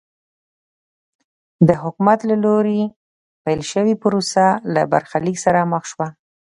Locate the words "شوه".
5.91-6.07